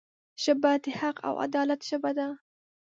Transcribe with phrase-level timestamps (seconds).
[0.43, 2.27] ژبه د حق او عدالت ژبه ده